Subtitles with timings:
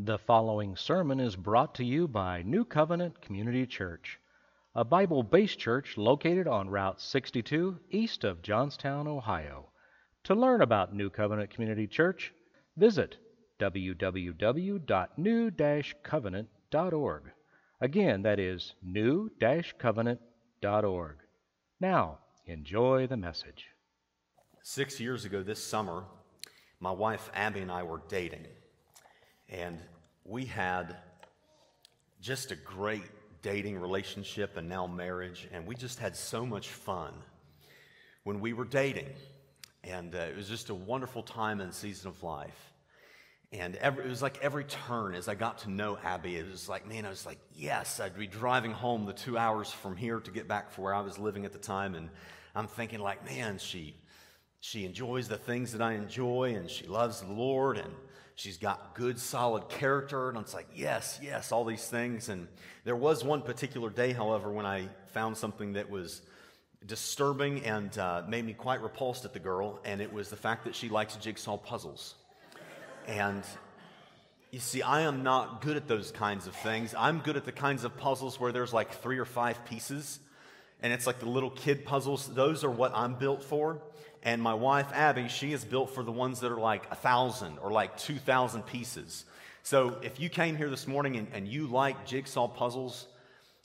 [0.00, 4.20] The following sermon is brought to you by New Covenant Community Church,
[4.72, 9.70] a Bible based church located on Route 62 east of Johnstown, Ohio.
[10.22, 12.32] To learn about New Covenant Community Church,
[12.76, 13.16] visit
[13.58, 14.80] www.new
[16.04, 17.22] covenant.org.
[17.80, 19.32] Again, that is new
[19.80, 21.16] covenant.org.
[21.80, 23.66] Now, enjoy the message.
[24.62, 26.04] Six years ago this summer,
[26.78, 28.46] my wife Abby and I were dating.
[29.48, 29.78] And
[30.24, 30.96] we had
[32.20, 33.02] just a great
[33.42, 35.48] dating relationship and now marriage.
[35.52, 37.14] And we just had so much fun
[38.24, 39.08] when we were dating.
[39.84, 42.72] And uh, it was just a wonderful time and season of life.
[43.50, 46.68] And every, it was like every turn as I got to know Abby, it was
[46.68, 50.20] like, man, I was like, yes, I'd be driving home the two hours from here
[50.20, 51.94] to get back for where I was living at the time.
[51.94, 52.10] And
[52.54, 53.96] I'm thinking, like, man, she,
[54.60, 57.94] she enjoys the things that I enjoy and she loves the Lord and
[58.38, 60.28] she's got good, solid character.
[60.28, 62.28] And it's like, yes, yes, all these things.
[62.28, 62.46] And
[62.84, 66.22] there was one particular day, however, when I found something that was
[66.86, 69.80] disturbing and uh, made me quite repulsed at the girl.
[69.84, 72.14] And it was the fact that she likes jigsaw puzzles.
[73.08, 73.42] And
[74.52, 76.94] you see, I am not good at those kinds of things.
[76.96, 80.20] I'm good at the kinds of puzzles where there's like three or five pieces,
[80.82, 82.26] and it's like the little kid puzzles.
[82.26, 83.80] Those are what I'm built for.
[84.22, 87.58] And my wife, Abby, she is built for the ones that are like a thousand
[87.58, 89.24] or like 2,000 pieces.
[89.62, 93.06] So if you came here this morning and, and you like jigsaw puzzles,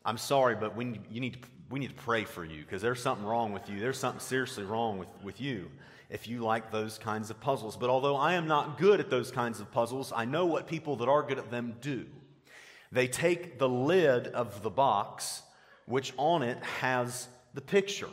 [0.05, 3.01] I'm sorry, but we, you need to, we need to pray for you because there's
[3.01, 3.79] something wrong with you.
[3.79, 5.71] There's something seriously wrong with, with you
[6.09, 7.75] if you like those kinds of puzzles.
[7.77, 10.97] But although I am not good at those kinds of puzzles, I know what people
[10.97, 12.05] that are good at them do.
[12.91, 15.41] They take the lid of the box,
[15.85, 18.09] which on it has the picture,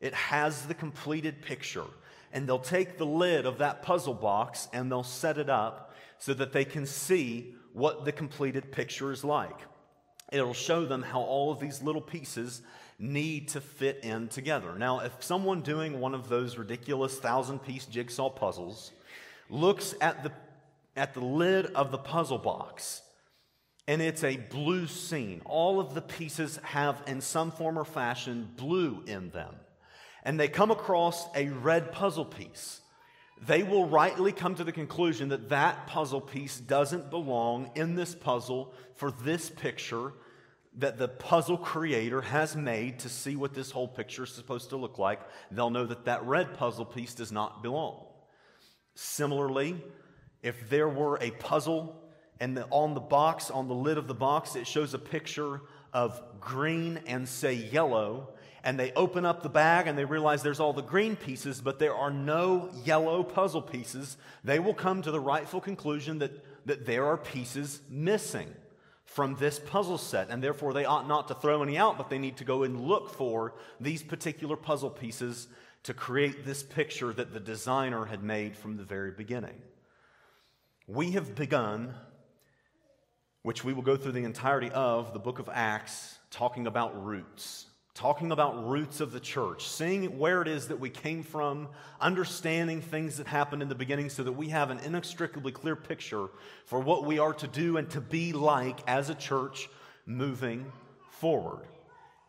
[0.00, 1.84] it has the completed picture.
[2.32, 6.34] And they'll take the lid of that puzzle box and they'll set it up so
[6.34, 9.58] that they can see what the completed picture is like.
[10.32, 12.62] It'll show them how all of these little pieces
[12.98, 14.74] need to fit in together.
[14.76, 18.90] Now, if someone doing one of those ridiculous thousand piece jigsaw puzzles
[19.48, 20.32] looks at the,
[20.96, 23.02] at the lid of the puzzle box
[23.86, 28.48] and it's a blue scene, all of the pieces have, in some form or fashion,
[28.56, 29.54] blue in them,
[30.22, 32.80] and they come across a red puzzle piece.
[33.46, 38.14] They will rightly come to the conclusion that that puzzle piece doesn't belong in this
[38.14, 40.12] puzzle for this picture
[40.76, 44.76] that the puzzle creator has made to see what this whole picture is supposed to
[44.76, 48.06] look like, they'll know that that red puzzle piece does not belong.
[48.94, 49.76] Similarly,
[50.42, 52.03] if there were a puzzle
[52.40, 55.60] and the, on the box, on the lid of the box, it shows a picture
[55.92, 58.28] of green and say yellow,
[58.64, 61.78] and they open up the bag and they realize there's all the green pieces, but
[61.78, 66.86] there are no yellow puzzle pieces, they will come to the rightful conclusion that, that
[66.86, 68.52] there are pieces missing
[69.04, 72.18] from this puzzle set, and therefore they ought not to throw any out, but they
[72.18, 75.46] need to go and look for these particular puzzle pieces
[75.84, 79.60] to create this picture that the designer had made from the very beginning.
[80.86, 81.94] We have begun,
[83.44, 87.66] which we will go through the entirety of the book of Acts, talking about roots
[87.94, 91.68] talking about roots of the church, seeing where it is that we came from,
[92.00, 96.26] understanding things that happened in the beginning so that we have an inextricably clear picture
[96.64, 99.68] for what we are to do and to be like as a church
[100.06, 100.70] moving
[101.08, 101.66] forward.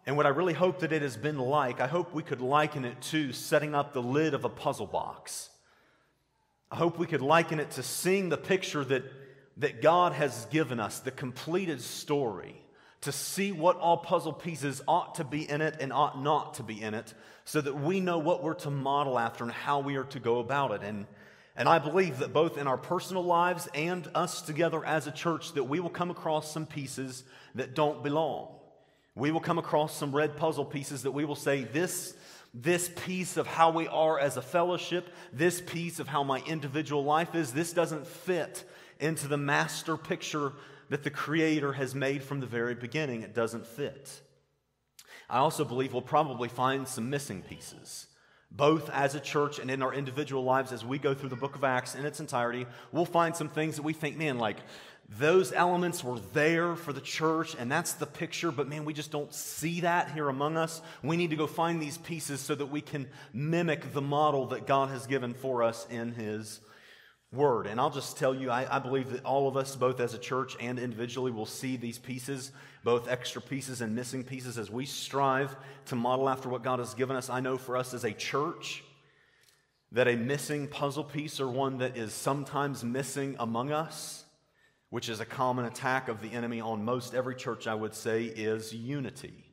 [0.06, 2.86] And what I really hope that it has been like, I hope we could liken
[2.86, 5.50] it to setting up the lid of a puzzle box.
[6.70, 9.03] I hope we could liken it to seeing the picture that,
[9.58, 12.62] that God has given us, the completed story
[13.02, 16.64] to see what all puzzle pieces ought to be in it and ought not to
[16.64, 17.14] be in it,
[17.46, 20.40] so that we know what we're to model after and how we are to go
[20.40, 20.82] about it.
[20.82, 21.06] And,
[21.56, 25.54] and I believe that both in our personal lives and us together as a church,
[25.54, 27.24] that we will come across some pieces
[27.54, 28.48] that don't belong.
[29.14, 32.16] We will come across some red puzzle pieces that we will say, this,
[32.56, 37.04] this piece of how we are as a fellowship, this piece of how my individual
[37.04, 38.66] life is, this doesn't fit
[39.00, 40.54] into the master picture
[40.90, 44.22] that the Creator has made from the very beginning, it doesn't fit.
[45.30, 48.08] I also believe we'll probably find some missing pieces,
[48.52, 51.56] both as a church and in our individual lives as we go through the book
[51.56, 52.68] of Acts in its entirety.
[52.92, 54.58] We'll find some things that we think, man, like
[55.08, 59.12] those elements were there for the church, and that's the picture, but man, we just
[59.12, 60.82] don't see that here among us.
[61.03, 64.66] We need to go find these pieces so that we can mimic the model that
[64.66, 66.59] God has given for us in His
[67.32, 67.68] word.
[67.68, 70.18] And I'll just tell you, I, I, believe that all of us, both as a
[70.18, 72.52] church and individually, will see these pieces,
[72.84, 75.56] both extra pieces and missing pieces, as we strive
[75.88, 77.30] to model after what God has given us.
[77.30, 78.84] I know for us as a church
[79.92, 84.26] that a missing puzzle piece or one that is sometimes missing among us
[84.96, 88.24] which is a common attack of the enemy on most every church, I would say,
[88.24, 89.44] is unity.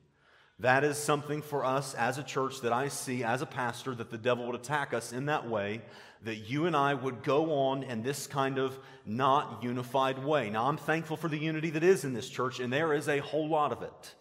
[0.61, 4.11] That is something for us as a church that I see as a pastor that
[4.11, 5.83] the devil would attack us in that way,
[6.25, 10.51] that you and I would go on in this kind of not unified way.
[10.51, 13.19] Now, I'm thankful for the unity that is in this church, and there is a
[13.19, 14.15] whole lot of it.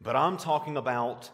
[0.00, 1.30] But I'm talking about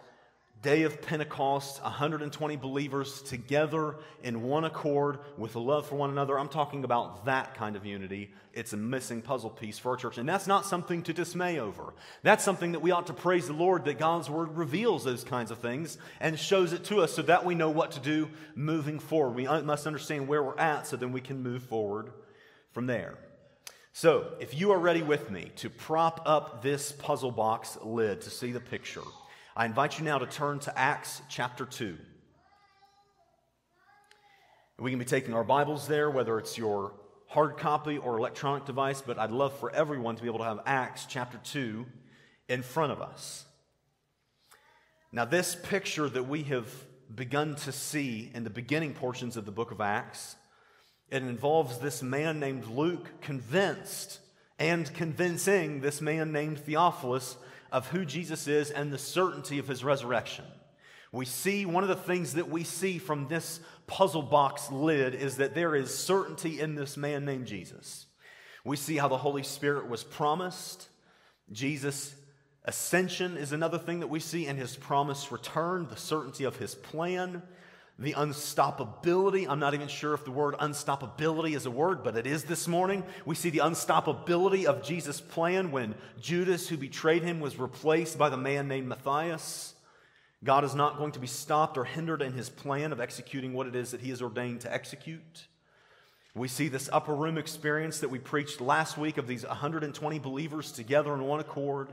[0.62, 6.38] day of Pentecost, 120 believers together in one accord with a love for one another.
[6.38, 8.30] I'm talking about that kind of unity.
[8.52, 10.18] It's a missing puzzle piece for our church.
[10.18, 11.94] And that's not something to dismay over.
[12.22, 15.50] That's something that we ought to praise the Lord that God's word reveals those kinds
[15.50, 19.00] of things and shows it to us so that we know what to do moving
[19.00, 19.34] forward.
[19.34, 22.12] We must understand where we're at so then we can move forward
[22.70, 23.18] from there.
[23.94, 28.30] So, if you are ready with me to prop up this puzzle box lid to
[28.30, 29.02] see the picture,
[29.54, 31.98] I invite you now to turn to Acts chapter 2.
[34.78, 36.94] We can be taking our Bibles there, whether it's your
[37.26, 40.60] hard copy or electronic device, but I'd love for everyone to be able to have
[40.64, 41.84] Acts chapter 2
[42.48, 43.44] in front of us.
[45.12, 46.72] Now, this picture that we have
[47.14, 50.34] begun to see in the beginning portions of the book of Acts,
[51.10, 54.18] it involves this man named Luke convinced
[54.58, 57.36] and convincing this man named Theophilus
[57.72, 60.44] of who Jesus is and the certainty of his resurrection.
[61.10, 65.38] We see one of the things that we see from this puzzle box lid is
[65.38, 68.06] that there is certainty in this man named Jesus.
[68.64, 70.88] We see how the Holy Spirit was promised.
[71.50, 72.14] Jesus'
[72.64, 76.74] ascension is another thing that we see, and his promised return, the certainty of his
[76.74, 77.42] plan
[77.98, 79.46] the unstoppability.
[79.48, 82.66] I'm not even sure if the word unstoppability is a word, but it is this
[82.66, 83.04] morning.
[83.24, 88.28] We see the unstoppability of Jesus' plan when Judas, who betrayed him, was replaced by
[88.28, 89.74] the man named Matthias.
[90.44, 93.66] God is not going to be stopped or hindered in his plan of executing what
[93.66, 95.46] it is that he has ordained to execute.
[96.34, 100.72] We see this upper room experience that we preached last week of these 120 believers
[100.72, 101.92] together in one accord.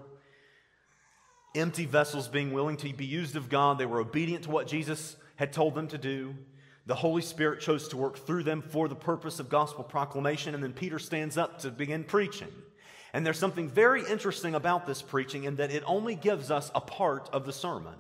[1.56, 3.78] Empty vessels being willing to be used of God.
[3.78, 6.36] They were obedient to what Jesus had told them to do.
[6.86, 10.54] The Holy Spirit chose to work through them for the purpose of gospel proclamation.
[10.54, 12.52] And then Peter stands up to begin preaching.
[13.14, 16.82] And there's something very interesting about this preaching in that it only gives us a
[16.82, 17.96] part of the sermon.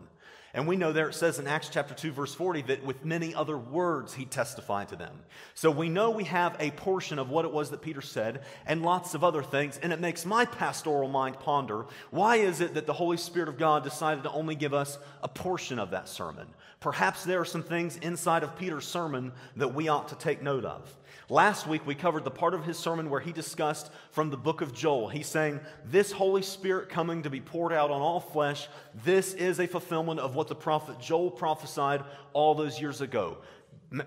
[0.54, 3.34] And we know there it says in Acts chapter 2, verse 40, that with many
[3.34, 5.18] other words he testified to them.
[5.54, 8.82] So we know we have a portion of what it was that Peter said and
[8.82, 9.80] lots of other things.
[9.82, 13.58] And it makes my pastoral mind ponder why is it that the Holy Spirit of
[13.58, 16.48] God decided to only give us a portion of that sermon?
[16.80, 20.64] Perhaps there are some things inside of Peter's sermon that we ought to take note
[20.64, 20.96] of.
[21.28, 24.62] Last week, we covered the part of his sermon where he discussed from the book
[24.62, 25.10] of Joel.
[25.10, 28.68] He's saying, This Holy Spirit coming to be poured out on all flesh,
[29.04, 32.04] this is a fulfillment of what the prophet Joel prophesied
[32.34, 33.38] all those years ago.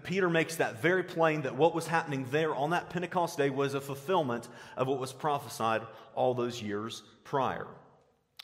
[0.02, 3.75] Peter makes that very plain that what was happening there on that Pentecost day was
[3.75, 5.82] a fulfillment of what was prophesied
[6.14, 7.66] all those years prior.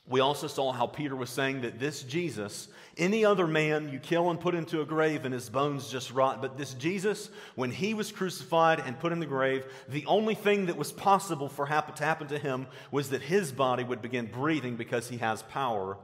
[0.09, 4.31] We also saw how Peter was saying that this Jesus, any other man you kill
[4.31, 7.93] and put into a grave and his bones just rot, but this Jesus, when he
[7.93, 11.95] was crucified and put in the grave, the only thing that was possible for happen
[11.97, 15.99] to happen to him was that his body would begin breathing because he has power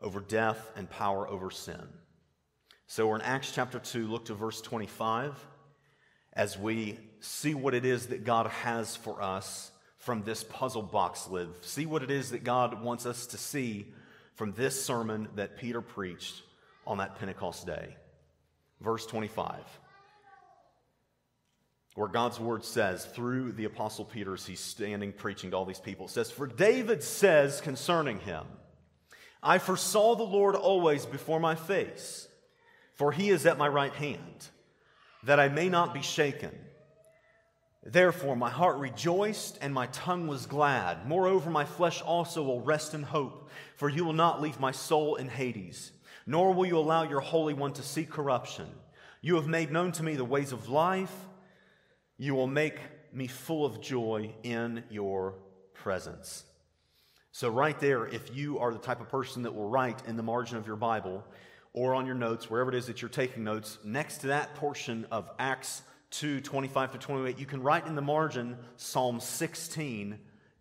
[0.00, 1.82] over death and power over sin.
[2.86, 5.34] So we're in Acts chapter 2, look to verse 25
[6.32, 9.72] as we see what it is that God has for us
[10.06, 11.48] from this puzzle box live.
[11.62, 13.86] See what it is that God wants us to see
[14.36, 16.42] from this sermon that Peter preached
[16.86, 17.96] on that Pentecost day.
[18.80, 19.58] Verse 25,
[21.96, 25.80] where God's word says, through the Apostle Peter, as he's standing preaching to all these
[25.80, 28.44] people, it says, For David says concerning him,
[29.42, 32.28] I foresaw the Lord always before my face,
[32.94, 34.50] for he is at my right hand,
[35.24, 36.52] that I may not be shaken.
[37.88, 41.06] Therefore, my heart rejoiced and my tongue was glad.
[41.06, 45.14] Moreover, my flesh also will rest in hope, for you will not leave my soul
[45.14, 45.92] in Hades,
[46.26, 48.66] nor will you allow your Holy One to see corruption.
[49.20, 51.14] You have made known to me the ways of life.
[52.18, 52.80] You will make
[53.12, 55.34] me full of joy in your
[55.72, 56.44] presence.
[57.30, 60.24] So, right there, if you are the type of person that will write in the
[60.24, 61.24] margin of your Bible
[61.72, 65.06] or on your notes, wherever it is that you're taking notes, next to that portion
[65.12, 65.82] of Acts
[66.18, 70.18] 2 25 to 28, you can write in the margin Psalm 16,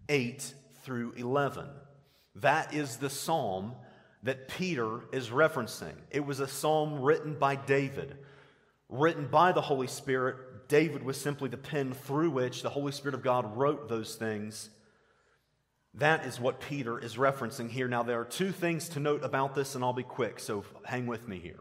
[0.09, 1.65] 8 through 11.
[2.35, 3.73] That is the psalm
[4.23, 5.93] that Peter is referencing.
[6.11, 8.17] It was a psalm written by David,
[8.89, 10.67] written by the Holy Spirit.
[10.67, 14.69] David was simply the pen through which the Holy Spirit of God wrote those things.
[15.93, 17.87] That is what Peter is referencing here.
[17.87, 21.07] Now, there are two things to note about this, and I'll be quick, so hang
[21.07, 21.59] with me here.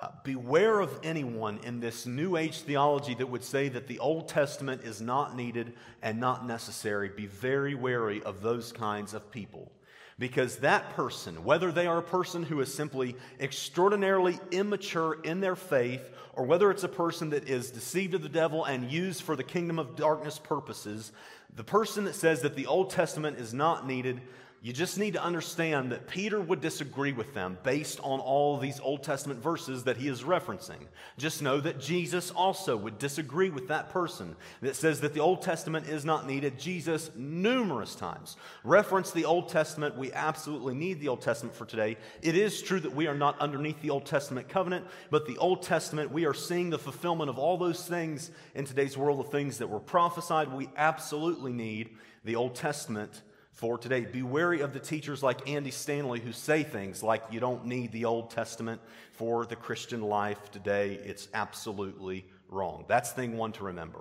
[0.00, 4.28] Uh, beware of anyone in this New Age theology that would say that the Old
[4.28, 7.10] Testament is not needed and not necessary.
[7.10, 9.70] Be very wary of those kinds of people.
[10.18, 15.56] Because that person, whether they are a person who is simply extraordinarily immature in their
[15.56, 19.36] faith, or whether it's a person that is deceived of the devil and used for
[19.36, 21.12] the kingdom of darkness purposes,
[21.56, 24.22] the person that says that the Old Testament is not needed
[24.62, 28.78] you just need to understand that Peter would disagree with them based on all these
[28.78, 30.86] Old Testament verses that he is referencing.
[31.16, 35.40] Just know that Jesus also would disagree with that person that says that the Old
[35.40, 36.58] Testament is not needed.
[36.58, 39.96] Jesus, numerous times, referenced the Old Testament.
[39.96, 41.96] We absolutely need the Old Testament for today.
[42.20, 45.62] It is true that we are not underneath the Old Testament covenant, but the Old
[45.62, 49.56] Testament, we are seeing the fulfillment of all those things in today's world of things
[49.56, 50.52] that were prophesied.
[50.52, 53.22] We absolutely need the Old Testament
[53.60, 54.06] for today.
[54.06, 57.92] Be wary of the teachers like Andy Stanley who say things like you don't need
[57.92, 58.80] the Old Testament
[59.12, 60.98] for the Christian life today.
[61.04, 62.86] It's absolutely wrong.
[62.88, 64.00] That's thing one to remember.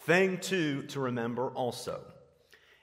[0.00, 2.00] Thing two to remember also,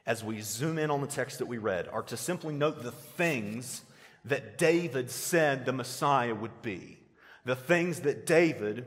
[0.05, 2.93] as we zoom in on the text that we read, are to simply note the
[2.93, 3.81] things
[4.23, 6.99] that David said the Messiah would be.
[7.43, 8.85] The things that David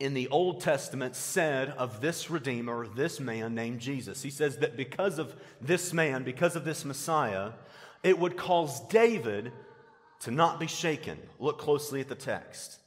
[0.00, 4.22] in the Old Testament said of this Redeemer, this man named Jesus.
[4.22, 7.52] He says that because of this man, because of this Messiah,
[8.02, 9.52] it would cause David
[10.20, 11.18] to not be shaken.
[11.38, 12.78] Look closely at the text.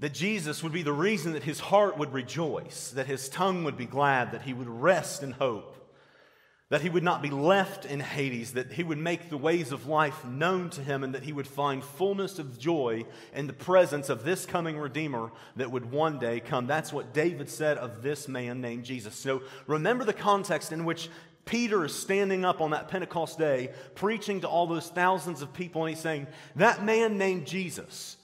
[0.00, 3.76] That Jesus would be the reason that his heart would rejoice, that his tongue would
[3.76, 5.79] be glad, that he would rest in hope
[6.70, 9.86] that he would not be left in Hades, that he would make the ways of
[9.86, 14.08] life known to him, and that he would find fullness of joy in the presence
[14.08, 16.68] of this coming Redeemer that would one day come.
[16.68, 19.16] That's what David said of this man named Jesus.
[19.16, 21.10] So remember the context in which
[21.44, 25.84] Peter is standing up on that Pentecost day, preaching to all those thousands of people,
[25.84, 28.16] and he's saying, That man named Jesus,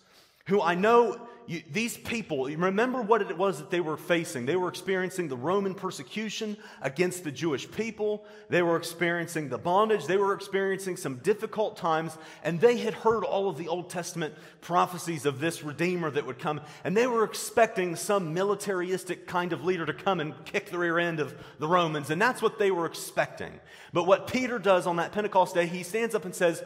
[0.46, 4.46] who I know you, these people, remember what it was that they were facing.
[4.46, 8.24] They were experiencing the Roman persecution against the Jewish people.
[8.48, 10.06] They were experiencing the bondage.
[10.06, 12.16] They were experiencing some difficult times.
[12.42, 16.38] And they had heard all of the Old Testament prophecies of this Redeemer that would
[16.38, 16.60] come.
[16.84, 20.98] And they were expecting some militaristic kind of leader to come and kick the rear
[20.98, 22.10] end of the Romans.
[22.10, 23.52] And that's what they were expecting.
[23.92, 26.62] But what Peter does on that Pentecost day, he stands up and says,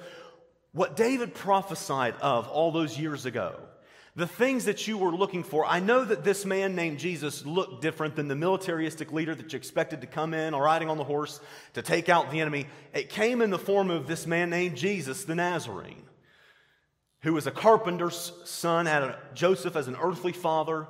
[0.72, 3.60] What David prophesied of all those years ago
[4.16, 5.64] the things that you were looking for.
[5.64, 9.56] I know that this man named Jesus looked different than the militaristic leader that you
[9.56, 11.40] expected to come in or riding on the horse
[11.74, 12.66] to take out the enemy.
[12.92, 16.02] It came in the form of this man named Jesus the Nazarene,
[17.22, 20.88] who was a carpenter's son, had a, Joseph as an earthly father.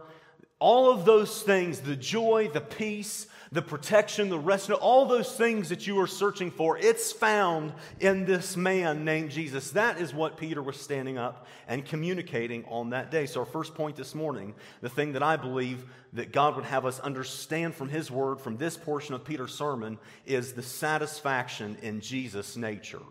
[0.59, 5.71] All of those things, the joy, the peace, the protection, the rest, all those things
[5.71, 9.73] that you are searching for, it's found in this man named Jesus.
[9.73, 13.27] That is what Peter was standing up and communicating on that day.
[13.27, 16.87] So, our first point this morning, the thing that I believe that God would have
[16.87, 22.01] us understand from his word, from this portion of Peter's sermon, is the satisfaction in
[22.01, 23.03] Jesus' nature.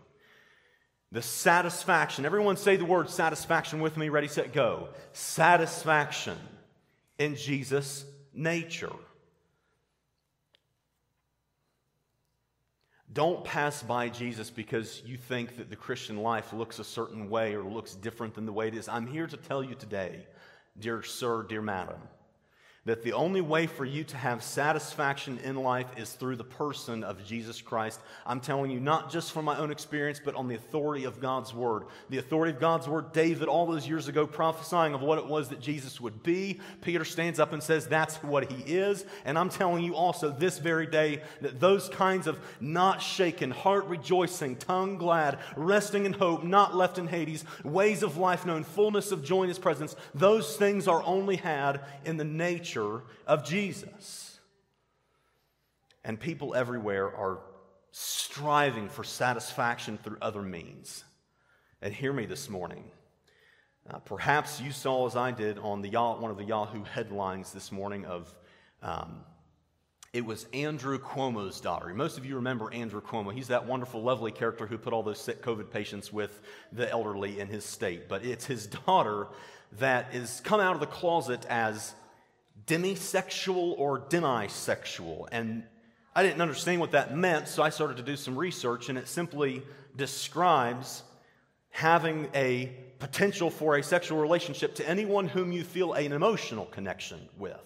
[1.12, 2.24] The satisfaction.
[2.24, 4.08] Everyone say the word satisfaction with me.
[4.08, 4.88] Ready, set, go.
[5.12, 6.38] Satisfaction
[7.18, 8.92] in Jesus' nature.
[13.12, 17.54] Don't pass by Jesus because you think that the Christian life looks a certain way
[17.54, 18.88] or looks different than the way it is.
[18.88, 20.26] I'm here to tell you today,
[20.78, 22.00] dear sir, dear madam,
[22.86, 27.04] that the only way for you to have satisfaction in life is through the person
[27.04, 28.00] of Jesus Christ.
[28.24, 31.52] I'm telling you, not just from my own experience, but on the authority of God's
[31.52, 31.84] Word.
[32.08, 35.50] The authority of God's Word, David, all those years ago, prophesying of what it was
[35.50, 36.58] that Jesus would be.
[36.80, 39.04] Peter stands up and says, That's what he is.
[39.26, 43.84] And I'm telling you also this very day that those kinds of not shaken, heart
[43.86, 49.12] rejoicing, tongue glad, resting in hope, not left in Hades, ways of life known, fullness
[49.12, 52.69] of joy in His presence, those things are only had in the nature
[53.26, 54.38] of Jesus.
[56.04, 57.40] And people everywhere are
[57.92, 61.04] striving for satisfaction through other means.
[61.82, 62.84] And hear me this morning.
[63.88, 67.72] Uh, perhaps you saw, as I did, on the one of the Yahoo headlines this
[67.72, 68.34] morning of
[68.82, 69.24] um,
[70.12, 71.94] it was Andrew Cuomo's daughter.
[71.94, 73.32] Most of you remember Andrew Cuomo.
[73.32, 76.40] He's that wonderful, lovely character who put all those sick COVID patients with
[76.72, 78.08] the elderly in his state.
[78.08, 79.28] But it's his daughter
[79.78, 81.94] that is come out of the closet as
[82.70, 85.26] demisexual or demisexual.
[85.32, 85.64] And
[86.14, 89.08] I didn't understand what that meant, so I started to do some research, and it
[89.08, 89.62] simply
[89.96, 91.02] describes
[91.70, 97.28] having a potential for a sexual relationship to anyone whom you feel an emotional connection
[97.36, 97.60] with.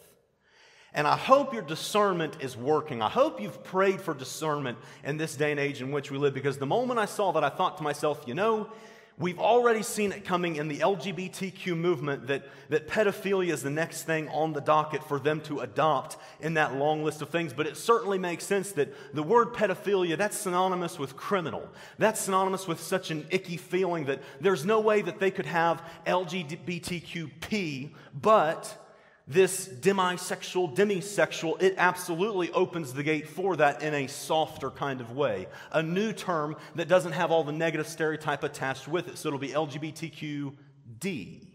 [0.94, 3.02] And I hope your discernment is working.
[3.02, 6.34] I hope you've prayed for discernment in this day and age in which we live
[6.34, 8.68] because the moment I saw that, I thought to myself, you know,
[9.16, 14.02] We've already seen it coming in the LGBTQ movement that, that pedophilia is the next
[14.02, 17.52] thing on the docket for them to adopt in that long list of things.
[17.52, 21.68] But it certainly makes sense that the word pedophilia, that's synonymous with criminal.
[21.96, 25.80] That's synonymous with such an icky feeling that there's no way that they could have
[26.06, 27.90] LGBTQP,
[28.20, 28.83] but
[29.26, 35.12] this demisexual, demisexual, it absolutely opens the gate for that in a softer kind of
[35.12, 35.48] way.
[35.72, 39.16] A new term that doesn't have all the negative stereotype attached with it.
[39.16, 41.46] So it'll be LGBTQD.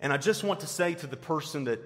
[0.00, 1.80] And I just want to say to the person that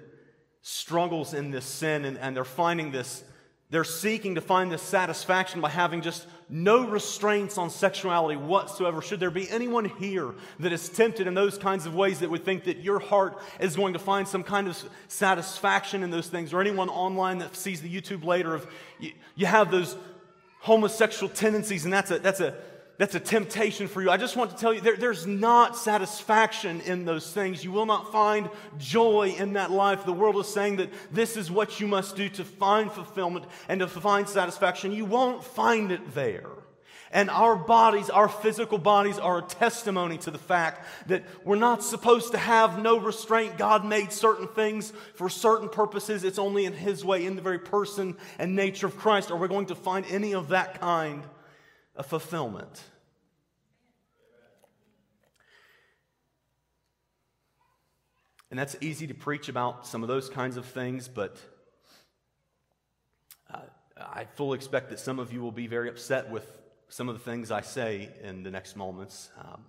[0.61, 3.23] struggles in this sin and, and they're finding this
[3.69, 9.01] they're seeking to find this satisfaction by having just no restraints on sexuality whatsoever.
[9.03, 12.43] Should there be anyone here that is tempted in those kinds of ways that would
[12.43, 16.51] think that your heart is going to find some kind of satisfaction in those things,
[16.51, 18.65] or anyone online that sees the YouTube later of
[18.99, 19.95] you, you have those
[20.61, 22.55] homosexual tendencies, and that's a, that's a
[22.99, 24.11] that's a temptation for you.
[24.11, 27.63] I just want to tell you there, there's not satisfaction in those things.
[27.63, 30.03] You will not find joy in that life.
[30.03, 33.79] The world is saying that this is what you must do to find fulfillment and
[33.79, 34.91] to find satisfaction.
[34.91, 36.49] You won't find it there.
[37.09, 41.85] And our bodies, our physical bodies, are a testimony to the fact that we're not
[41.85, 43.57] supposed to have no restraint.
[43.57, 46.25] God made certain things for certain purposes.
[46.25, 49.47] It's only in His way, in the very person and nature of Christ, are we
[49.47, 51.23] going to find any of that kind
[51.99, 52.81] a fulfillment.
[58.49, 61.37] And that's easy to preach about some of those kinds of things, but
[63.53, 63.59] uh,
[63.97, 66.49] I fully expect that some of you will be very upset with
[66.87, 69.29] some of the things I say in the next moments.
[69.37, 69.65] Um,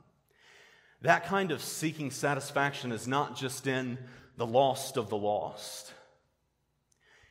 [1.03, 3.99] that kind of seeking satisfaction is not just in
[4.37, 5.93] the lost of the lost,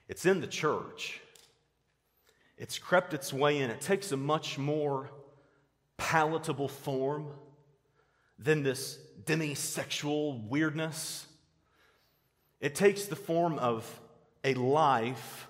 [0.09, 1.21] it's in the church.
[2.59, 3.71] It's crept its way in.
[3.71, 5.09] It takes a much more
[5.97, 7.27] palatable form
[8.37, 11.25] than this demisexual weirdness.
[12.59, 13.99] It takes the form of
[14.43, 15.47] a life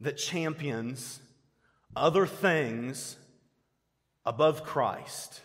[0.00, 1.20] that champions
[1.96, 3.16] other things
[4.26, 5.40] above Christ.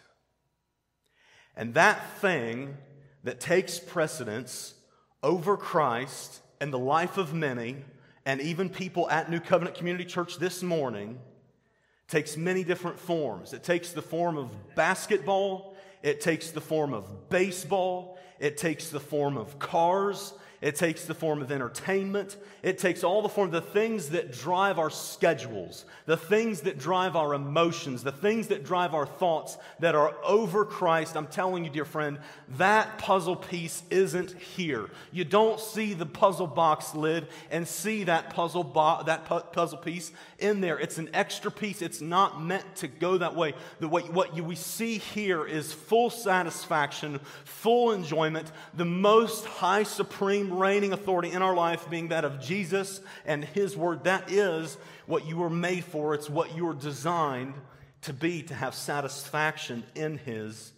[1.56, 2.76] And that thing
[3.24, 4.74] that takes precedence
[5.24, 7.78] over Christ and the life of many
[8.28, 11.18] and even people at New Covenant Community Church this morning
[12.10, 13.54] takes many different forms.
[13.54, 19.00] It takes the form of basketball, it takes the form of baseball, it takes the
[19.00, 22.36] form of cars, it takes the form of entertainment.
[22.64, 26.80] It takes all the form, of the things that drive our schedules, the things that
[26.80, 31.16] drive our emotions, the things that drive our thoughts that are over Christ.
[31.16, 32.18] I'm telling you, dear friend,
[32.58, 34.90] that puzzle piece isn't here.
[35.12, 39.78] You don't see the puzzle box lid and see that puzzle, bo- that pu- puzzle
[39.78, 40.80] piece in there.
[40.80, 41.84] It's an extra piece.
[41.84, 43.54] It's not meant to go that way.
[43.80, 49.84] The way what you, we see here is full satisfaction, full enjoyment, the most high
[49.84, 54.06] supreme supreme reigning authority in our life being that of Jesus and His Word.
[54.06, 57.54] That is what you were made for, it's what you were designed
[58.02, 60.72] to be, to have satisfaction in His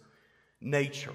[0.60, 1.12] nature.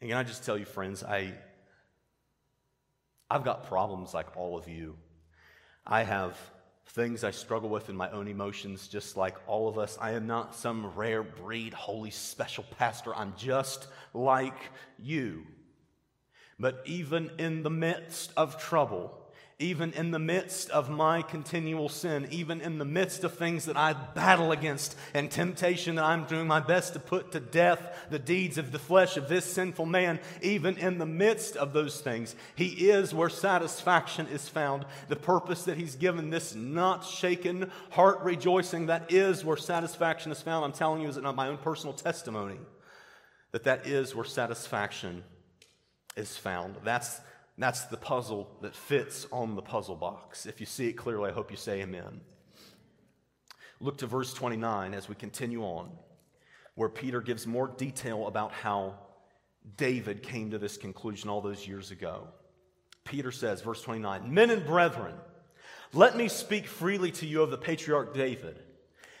[0.00, 1.32] And can I just tell you, friends, I,
[3.30, 4.96] I've got problems like all of you.
[5.86, 6.36] I have
[6.86, 9.98] things I struggle with in my own emotions, just like all of us.
[10.00, 13.14] I am not some rare breed, holy special pastor.
[13.14, 14.58] I'm just like
[14.98, 15.46] you.
[16.58, 19.25] But even in the midst of trouble,
[19.58, 23.76] even in the midst of my continual sin, even in the midst of things that
[23.76, 28.18] I battle against and temptation that I'm doing my best to put to death the
[28.18, 32.36] deeds of the flesh of this sinful man, even in the midst of those things,
[32.54, 34.84] He is where satisfaction is found.
[35.08, 40.42] The purpose that He's given this not shaken heart rejoicing, that is where satisfaction is
[40.42, 40.66] found.
[40.66, 42.58] I'm telling you, is it not my own personal testimony
[43.52, 45.24] that that is where satisfaction
[46.14, 46.76] is found?
[46.84, 47.22] That's
[47.58, 50.46] that's the puzzle that fits on the puzzle box.
[50.46, 52.20] If you see it clearly, I hope you say amen.
[53.80, 55.90] Look to verse 29 as we continue on,
[56.74, 58.94] where Peter gives more detail about how
[59.76, 62.28] David came to this conclusion all those years ago.
[63.04, 65.14] Peter says, verse 29, Men and brethren,
[65.92, 68.58] let me speak freely to you of the patriarch David,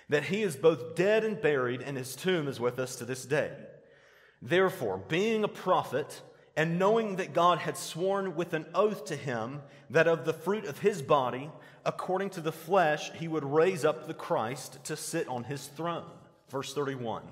[0.08, 3.24] that he is both dead and buried, and his tomb is with us to this
[3.24, 3.52] day.
[4.42, 6.20] Therefore, being a prophet,
[6.56, 10.64] and knowing that God had sworn with an oath to him that of the fruit
[10.64, 11.50] of his body,
[11.84, 16.10] according to the flesh, he would raise up the Christ to sit on his throne.
[16.48, 17.22] Verse 31.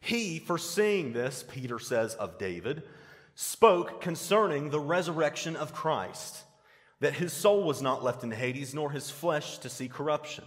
[0.00, 2.82] He, foreseeing this, Peter says of David,
[3.34, 6.44] spoke concerning the resurrection of Christ,
[7.00, 10.44] that his soul was not left in Hades, nor his flesh to see corruption.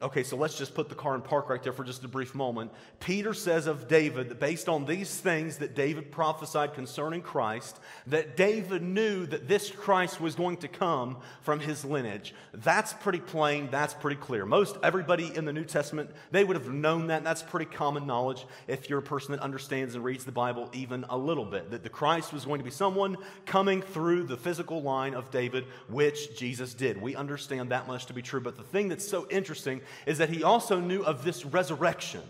[0.00, 2.32] Okay, so let's just put the car in park right there for just a brief
[2.32, 2.70] moment.
[3.00, 8.36] Peter says of David that based on these things that David prophesied concerning Christ, that
[8.36, 12.32] David knew that this Christ was going to come from his lineage.
[12.54, 14.46] That's pretty plain, that's pretty clear.
[14.46, 17.24] Most everybody in the New Testament, they would have known that.
[17.24, 21.06] That's pretty common knowledge if you're a person that understands and reads the Bible even
[21.10, 21.72] a little bit.
[21.72, 25.64] That the Christ was going to be someone coming through the physical line of David,
[25.88, 27.02] which Jesus did.
[27.02, 28.40] We understand that much to be true.
[28.40, 32.22] But the thing that's so interesting is that he also knew of this resurrection.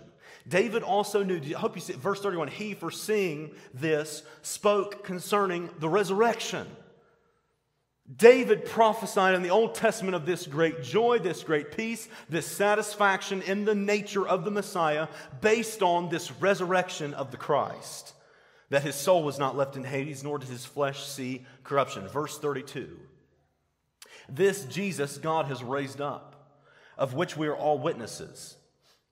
[0.49, 5.89] David also knew, I hope you see verse 31, he, foreseeing this, spoke concerning the
[5.89, 6.67] resurrection.
[8.17, 13.43] David prophesied in the Old Testament of this great joy, this great peace, this satisfaction
[13.43, 15.09] in the nature of the Messiah
[15.43, 18.15] based on this resurrection of the Christ.
[18.71, 22.09] That his soul was not left in Hades, nor did his flesh see corruption.
[22.09, 22.99] Verse 32.
[24.31, 26.38] This Jesus God has raised up
[26.99, 28.57] of which we are all witnesses.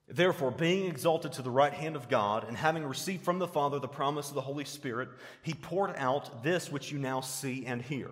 [0.09, 3.79] Therefore, being exalted to the right hand of God, and having received from the Father
[3.79, 5.09] the promise of the Holy Spirit,
[5.41, 8.09] he poured out this which you now see and hear.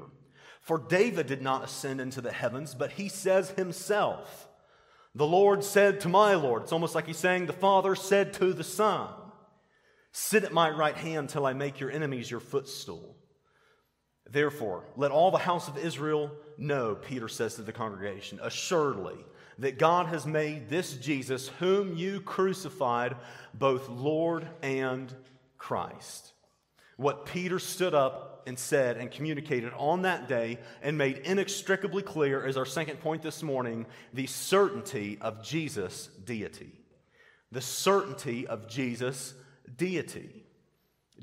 [0.62, 4.50] For David did not ascend into the heavens, but he says himself,
[5.14, 6.64] The Lord said to my Lord.
[6.64, 9.10] It's almost like he's saying, The Father said to the Son,
[10.12, 13.16] Sit at my right hand till I make your enemies your footstool.
[14.30, 19.18] Therefore, let all the house of Israel know, Peter says to the congregation, assuredly
[19.60, 23.16] that God has made this Jesus, whom you crucified,
[23.54, 25.14] both Lord and
[25.58, 26.34] Christ.
[26.98, 32.46] What Peter stood up and said and communicated on that day and made inextricably clear
[32.46, 36.72] is our second point this morning the certainty of Jesus' deity.
[37.52, 39.34] The certainty of Jesus'
[39.78, 40.45] deity.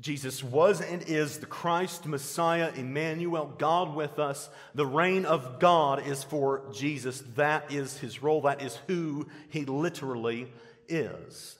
[0.01, 4.49] Jesus was and is the Christ, Messiah, Emmanuel, God with us.
[4.73, 7.23] The reign of God is for Jesus.
[7.35, 8.41] That is his role.
[8.41, 10.51] That is who he literally
[10.87, 11.57] is.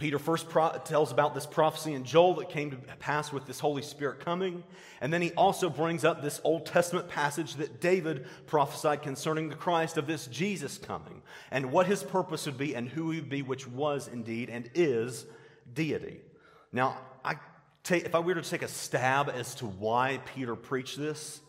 [0.00, 3.60] Peter first pro- tells about this prophecy in Joel that came to pass with this
[3.60, 4.64] Holy Spirit coming.
[5.02, 9.54] And then he also brings up this Old Testament passage that David prophesied concerning the
[9.54, 11.20] Christ of this Jesus coming
[11.50, 14.70] and what his purpose would be and who he would be, which was indeed and
[14.74, 15.26] is
[15.74, 16.20] deity.
[16.72, 17.36] Now, I
[17.82, 21.40] take, if I were to take a stab as to why Peter preached this,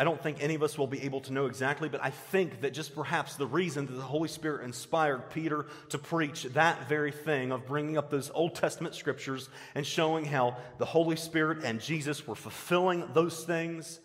[0.00, 2.60] I don't think any of us will be able to know exactly, but I think
[2.60, 7.10] that just perhaps the reason that the Holy Spirit inspired Peter to preach that very
[7.10, 11.80] thing of bringing up those Old Testament scriptures and showing how the Holy Spirit and
[11.80, 13.98] Jesus were fulfilling those things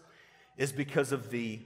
[0.58, 1.60] is because of the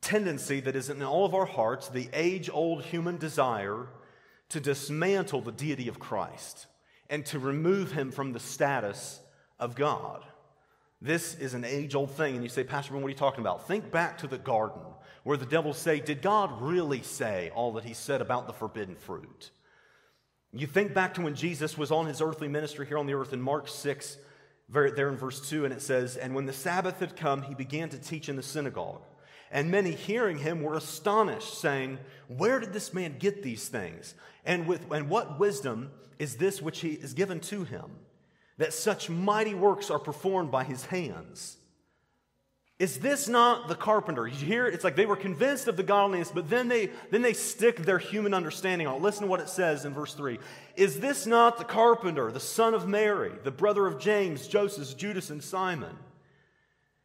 [0.00, 3.86] tendency that is in all of our hearts, the age old human desire
[4.48, 6.66] to dismantle the deity of Christ
[7.10, 9.20] and to remove him from the status
[9.58, 10.24] of God.
[11.00, 12.34] This is an age old thing.
[12.34, 13.66] And you say, Pastor, what are you talking about?
[13.68, 14.82] Think back to the garden
[15.24, 18.96] where the devil say, Did God really say all that he said about the forbidden
[18.96, 19.50] fruit?
[20.52, 23.32] You think back to when Jesus was on his earthly ministry here on the earth
[23.32, 24.16] in Mark 6,
[24.68, 27.88] there in verse 2, and it says, And when the Sabbath had come, he began
[27.90, 29.02] to teach in the synagogue.
[29.50, 34.14] And many hearing him were astonished, saying, Where did this man get these things?
[34.44, 37.90] And, with, and what wisdom is this which he is given to him,
[38.58, 41.58] that such mighty works are performed by his hands?
[42.78, 44.26] Is this not the carpenter?
[44.26, 47.32] You hear it's like they were convinced of the godliness, but then they then they
[47.32, 49.00] stick their human understanding on.
[49.00, 50.38] Listen to what it says in verse 3.
[50.76, 55.30] Is this not the carpenter, the son of Mary, the brother of James, Joseph, Judas,
[55.30, 55.96] and Simon?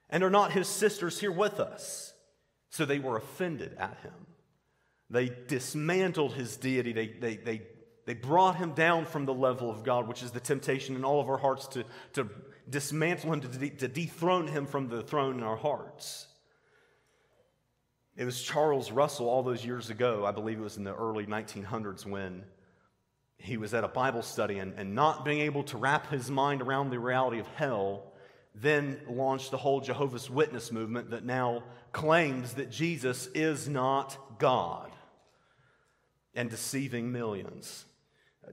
[0.09, 2.10] And are not his sisters here with us?
[2.71, 4.13] So they were offended at him.
[5.09, 6.93] They dismantled his deity.
[6.93, 7.61] They, they, they,
[8.05, 11.19] they brought him down from the level of God, which is the temptation in all
[11.19, 12.29] of our hearts to, to
[12.69, 16.27] dismantle him, to, de- to dethrone him from the throne in our hearts.
[18.15, 21.25] It was Charles Russell all those years ago, I believe it was in the early
[21.25, 22.43] 1900s, when
[23.37, 26.61] he was at a Bible study and, and not being able to wrap his mind
[26.61, 28.10] around the reality of hell,
[28.53, 34.91] then launched the whole Jehovah's Witness movement that now claims that Jesus is not God
[36.33, 37.85] and deceiving millions.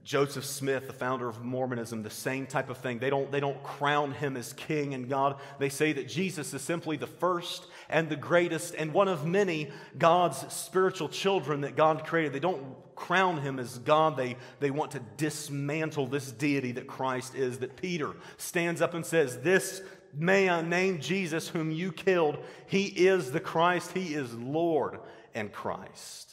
[0.03, 2.99] Joseph Smith, the founder of Mormonism, the same type of thing.
[2.99, 5.37] They don't, they don't crown him as king and God.
[5.57, 9.71] They say that Jesus is simply the first and the greatest and one of many
[9.97, 12.33] God's spiritual children that God created.
[12.33, 12.63] They don't
[12.95, 14.15] crown him as God.
[14.15, 19.05] They, they want to dismantle this deity that Christ is, that Peter stands up and
[19.05, 19.81] says, This
[20.13, 24.99] man named Jesus, whom you killed, he is the Christ, he is Lord
[25.33, 26.28] and Christ.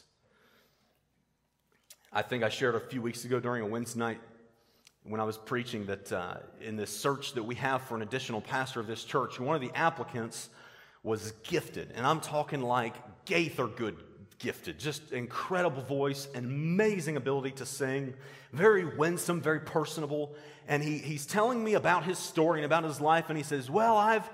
[2.16, 4.20] I think I shared a few weeks ago during a Wednesday night
[5.02, 8.40] when I was preaching that uh, in this search that we have for an additional
[8.40, 10.48] pastor of this church, one of the applicants
[11.02, 11.92] was gifted.
[11.94, 12.94] And I'm talking like
[13.26, 13.98] Gaither good
[14.38, 18.14] gifted, just incredible voice, and amazing ability to sing,
[18.50, 20.34] very winsome, very personable.
[20.68, 23.68] And he, he's telling me about his story and about his life, and he says,
[23.68, 24.26] Well, I've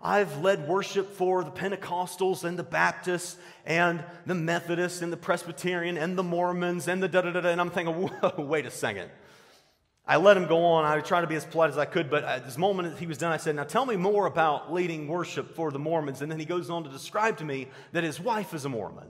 [0.00, 5.96] I've led worship for the Pentecostals and the Baptists and the Methodists and the Presbyterian
[5.96, 7.48] and the Mormons and the da da da da.
[7.48, 9.10] And I'm thinking, whoa, wait a second.
[10.06, 10.84] I let him go on.
[10.84, 13.18] I tried to be as polite as I could, but at this moment he was
[13.18, 16.22] done, I said, Now tell me more about leading worship for the Mormons.
[16.22, 19.08] And then he goes on to describe to me that his wife is a Mormon.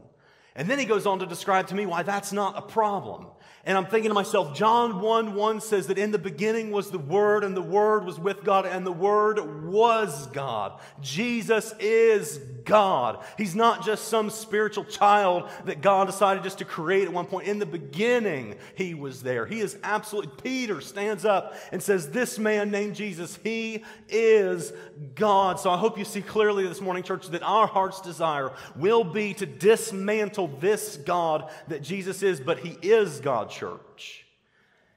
[0.59, 3.29] And then he goes on to describe to me why that's not a problem.
[3.65, 6.99] And I'm thinking to myself, John 1 1 says that in the beginning was the
[6.99, 10.81] Word, and the Word was with God, and the Word was God.
[11.01, 13.23] Jesus is God.
[13.37, 17.47] He's not just some spiritual child that God decided just to create at one point.
[17.47, 19.45] In the beginning, He was there.
[19.45, 20.33] He is absolutely.
[20.43, 24.73] Peter stands up and says, This man named Jesus, He is
[25.15, 25.61] God.
[25.61, 29.35] So I hope you see clearly this morning, church, that our heart's desire will be
[29.35, 34.27] to dismantle this God that Jesus is, but He is God church.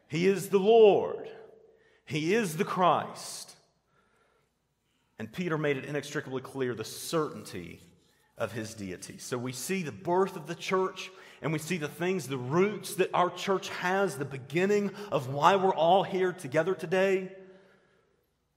[0.08, 1.30] He is the Lord,
[2.06, 3.56] He is the Christ.
[5.20, 7.80] And Peter made it inextricably clear the certainty
[8.42, 9.20] of his deity.
[9.20, 11.12] So we see the birth of the church
[11.44, 15.58] and we see the things, the roots that our church has, the beginning of why
[15.58, 17.32] we're all here together today.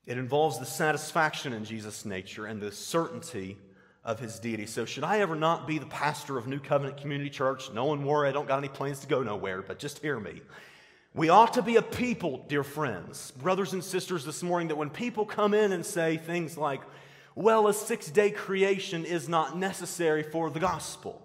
[0.06, 3.58] It involves the satisfaction in Jesus' nature and the certainty
[4.04, 4.66] of his deity.
[4.66, 7.70] So, should I ever not be the pastor of New Covenant Community Church?
[7.72, 10.42] No one worry, I don't got any plans to go nowhere, but just hear me.
[11.14, 14.90] We ought to be a people, dear friends, brothers and sisters, this morning, that when
[14.90, 16.80] people come in and say things like,
[17.36, 21.24] well, a six day creation is not necessary for the gospel.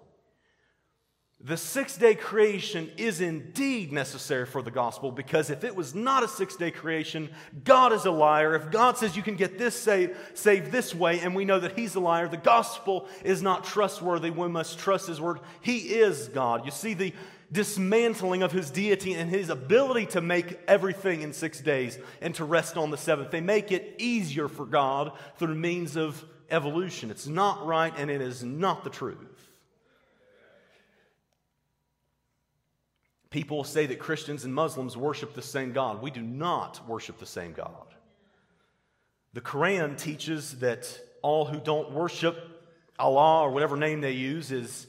[1.42, 6.22] The six day creation is indeed necessary for the gospel because if it was not
[6.22, 7.30] a six day creation,
[7.64, 8.54] God is a liar.
[8.54, 11.78] If God says you can get this saved, saved this way, and we know that
[11.78, 14.28] He's a liar, the gospel is not trustworthy.
[14.28, 15.40] We must trust His word.
[15.62, 16.66] He is God.
[16.66, 17.14] You see the
[17.50, 22.44] dismantling of His deity and His ability to make everything in six days and to
[22.44, 23.30] rest on the seventh.
[23.30, 27.10] They make it easier for God through means of evolution.
[27.10, 29.29] It's not right and it is not the truth.
[33.30, 36.02] People say that Christians and Muslims worship the same God.
[36.02, 37.86] We do not worship the same God.
[39.34, 42.36] The Quran teaches that all who don't worship
[42.98, 44.88] Allah or whatever name they use is,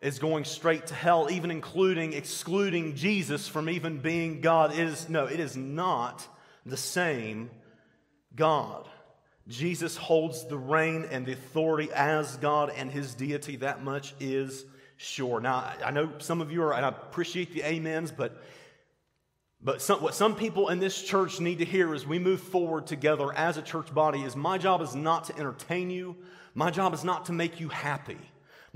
[0.00, 4.72] is going straight to hell, even including excluding Jesus from even being God.
[4.72, 6.26] It is, no, it is not
[6.64, 7.50] the same
[8.34, 8.88] God.
[9.46, 14.64] Jesus holds the reign and the authority as God, and his deity, that much is
[14.96, 15.40] sure.
[15.40, 18.42] Now, I know some of you are, and I appreciate the amens, but,
[19.62, 22.86] but some, what some people in this church need to hear as we move forward
[22.86, 26.16] together as a church body is my job is not to entertain you,
[26.54, 28.18] my job is not to make you happy.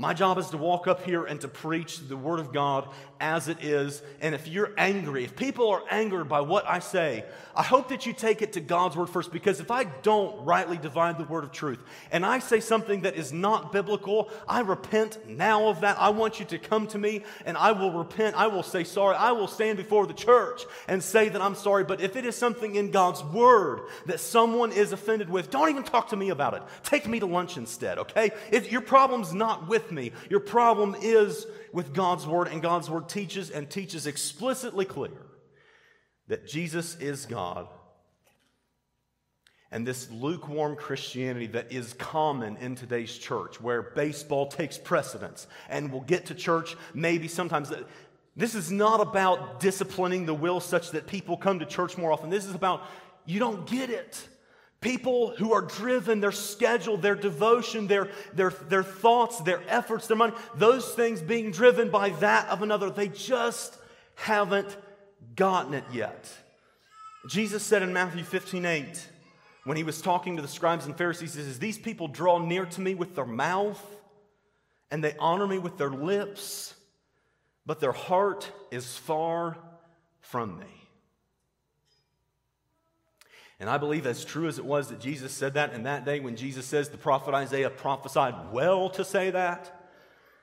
[0.01, 3.49] My job is to walk up here and to preach the Word of God as
[3.49, 4.01] it is.
[4.21, 8.07] And if you're angry, if people are angered by what I say, I hope that
[8.07, 11.43] you take it to God's Word first because if I don't rightly divide the Word
[11.43, 11.81] of truth
[12.13, 15.99] and I say something that is not biblical, I repent now of that.
[15.99, 18.37] I want you to come to me and I will repent.
[18.37, 19.17] I will say sorry.
[19.17, 21.83] I will stand before the church and say that I'm sorry.
[21.83, 25.83] But if it is something in God's Word that someone is offended with, don't even
[25.83, 26.63] talk to me about it.
[26.85, 28.31] Take me to lunch instead, okay?
[28.53, 30.13] If your problem's not with me.
[30.31, 35.11] Your problem is with God's Word, and God's Word teaches and teaches explicitly clear
[36.29, 37.69] that Jesus is God.
[39.71, 45.93] And this lukewarm Christianity that is common in today's church, where baseball takes precedence, and
[45.93, 47.71] we'll get to church maybe sometimes.
[48.35, 52.31] This is not about disciplining the will such that people come to church more often.
[52.31, 52.83] This is about
[53.27, 54.27] you don't get it.
[54.81, 60.17] People who are driven, their schedule, their devotion, their, their, their thoughts, their efforts, their
[60.17, 63.77] money, those things being driven by that of another, they just
[64.15, 64.77] haven't
[65.35, 66.33] gotten it yet.
[67.29, 69.09] Jesus said in Matthew 15 8,
[69.65, 72.65] when he was talking to the scribes and Pharisees, he says, These people draw near
[72.65, 73.85] to me with their mouth
[74.91, 76.75] and they honor me with their lips,
[77.67, 79.59] but their heart is far
[80.21, 80.88] from me.
[83.61, 86.21] And I believe as true as it was that Jesus said that in that day
[86.21, 89.75] when Jesus says the prophet Isaiah prophesied well to say that,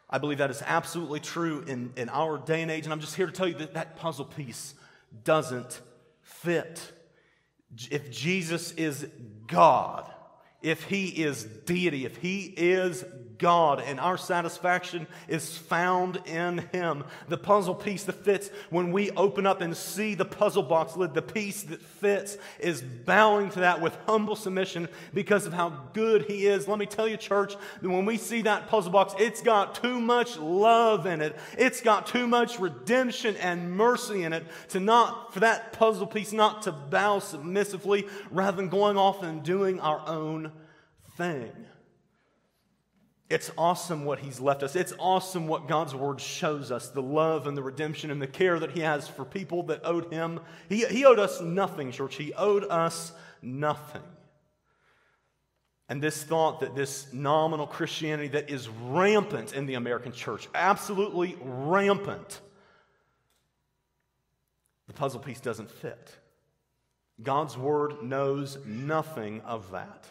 [0.10, 2.84] I believe that is absolutely true in, in our day and age.
[2.84, 4.76] And I'm just here to tell you that that puzzle piece
[5.24, 5.82] doesn't
[6.22, 6.92] fit.
[7.90, 9.08] If Jesus is
[9.48, 10.12] God,
[10.62, 13.04] if he is deity, if he is
[13.38, 17.04] God, and our satisfaction is found in him.
[17.28, 21.14] The puzzle piece that fits when we open up and see the puzzle box lid,
[21.14, 26.24] the piece that fits is bowing to that with humble submission because of how good
[26.24, 26.68] he is.
[26.68, 30.00] Let me tell you, church, that when we see that puzzle box, it's got too
[30.00, 31.36] much love in it.
[31.58, 36.32] It's got too much redemption and mercy in it to not, for that puzzle piece
[36.32, 40.52] not to bow submissively rather than going off and doing our own
[41.18, 41.52] thing.
[43.30, 44.76] It's awesome what He's left us.
[44.76, 48.60] It's awesome what God's Word shows us the love and the redemption and the care
[48.60, 50.40] that He has for people that owed Him.
[50.70, 52.16] He, he owed us nothing, church.
[52.16, 53.12] He owed us
[53.42, 54.04] nothing.
[55.90, 61.38] And this thought that this nominal Christianity that is rampant in the American church, absolutely
[61.42, 62.42] rampant,
[64.88, 66.12] the puzzle piece doesn't fit.
[67.22, 70.06] God's Word knows nothing of that.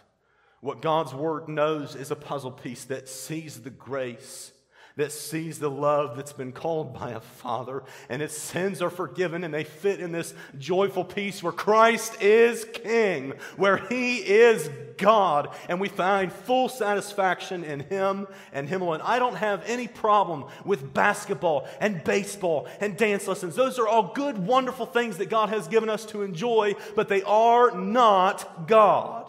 [0.65, 4.51] What God's Word knows is a puzzle piece that sees the grace,
[4.97, 9.45] that sees the love that's been called by a Father, and its sins are forgiven,
[9.45, 15.55] and they fit in this joyful peace where Christ is King, where He is God,
[15.69, 19.03] and we find full satisfaction in Him and Him alone.
[19.05, 23.55] I don't have any problem with basketball and baseball and dance lessons.
[23.55, 27.23] Those are all good, wonderful things that God has given us to enjoy, but they
[27.25, 29.24] are not God.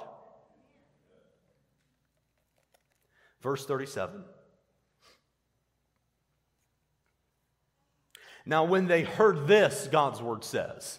[3.46, 4.24] Verse 37.
[8.44, 10.98] Now, when they heard this, God's word says,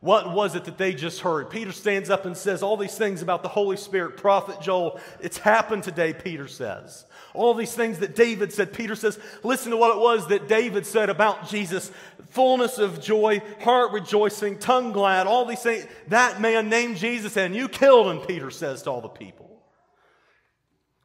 [0.00, 1.48] what was it that they just heard?
[1.48, 4.16] Peter stands up and says all these things about the Holy Spirit.
[4.16, 7.04] Prophet Joel, it's happened today, Peter says.
[7.34, 8.72] All these things that David said.
[8.72, 11.92] Peter says, listen to what it was that David said about Jesus
[12.30, 15.86] fullness of joy, heart rejoicing, tongue glad, all these things.
[16.08, 19.45] That man named Jesus, and you killed him, Peter says to all the people.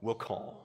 [0.00, 0.64] will call.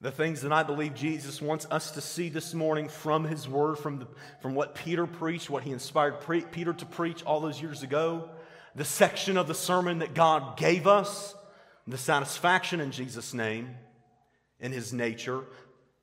[0.00, 3.78] The things that I believe Jesus wants us to see this morning from his word,
[3.78, 4.06] from, the,
[4.42, 8.28] from what Peter preached, what he inspired pre- Peter to preach all those years ago,
[8.74, 11.34] the section of the sermon that God gave us,
[11.86, 13.74] the satisfaction in Jesus' name,
[14.60, 15.44] in his nature,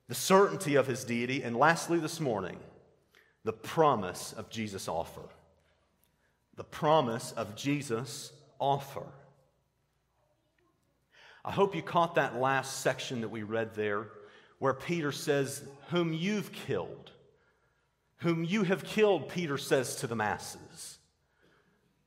[0.08, 2.58] the certainty of his deity, and lastly this morning,
[3.44, 5.30] the promise of Jesus' offer.
[6.56, 9.06] The promise of Jesus' offer.
[11.46, 14.08] I hope you caught that last section that we read there
[14.60, 17.12] where Peter says, Whom you've killed.
[18.18, 21.00] Whom you have killed, Peter says to the masses.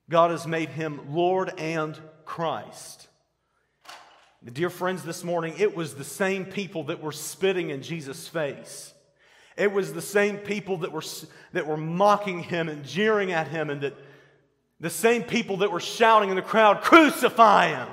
[0.08, 3.08] God has made him Lord and Christ.
[4.44, 8.94] Dear friends, this morning, it was the same people that were spitting in Jesus' face.
[9.56, 11.02] It was the same people that were,
[11.52, 13.94] that were mocking him and jeering at him, and that
[14.78, 17.88] the same people that were shouting in the crowd, Crucify him!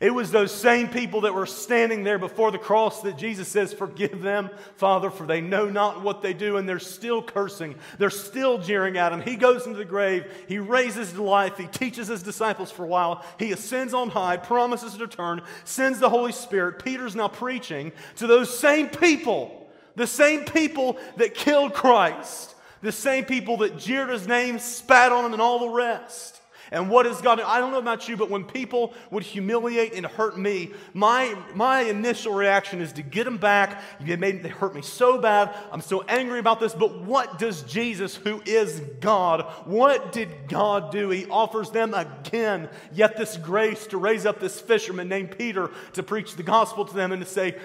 [0.00, 3.74] It was those same people that were standing there before the cross that Jesus says,
[3.74, 6.56] Forgive them, Father, for they know not what they do.
[6.56, 7.74] And they're still cursing.
[7.98, 9.20] They're still jeering at him.
[9.20, 10.24] He goes into the grave.
[10.48, 11.58] He raises to life.
[11.58, 13.22] He teaches his disciples for a while.
[13.38, 16.82] He ascends on high, promises to return, sends the Holy Spirit.
[16.82, 23.26] Peter's now preaching to those same people, the same people that killed Christ, the same
[23.26, 26.39] people that jeered his name, spat on him, and all the rest.
[26.72, 27.40] And what is God?
[27.40, 31.80] I don't know about you, but when people would humiliate and hurt me, my, my
[31.80, 33.82] initial reaction is to get them back.
[34.00, 35.52] They made they hurt me so bad.
[35.72, 36.72] I'm so angry about this.
[36.72, 41.10] But what does Jesus, who is God, what did God do?
[41.10, 46.02] He offers them again yet this grace to raise up this fisherman named Peter to
[46.04, 47.58] preach the gospel to them and to say,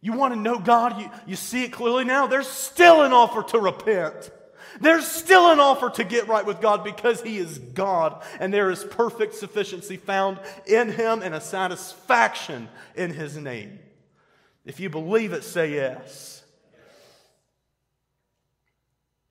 [0.00, 0.98] You want to know God?
[0.98, 2.26] You, you see it clearly now?
[2.26, 4.30] There's still an offer to repent.
[4.80, 8.70] There's still an offer to get right with God because He is God, and there
[8.70, 13.78] is perfect sufficiency found in Him and a satisfaction in His name.
[14.64, 16.42] If you believe it, say yes.